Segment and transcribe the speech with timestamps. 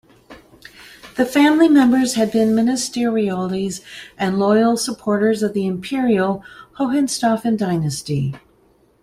[1.15, 3.81] The family members had been ministeriales
[4.17, 6.43] and loyal supporters of the Imperial
[6.79, 8.33] Hohenstaufen dynasty.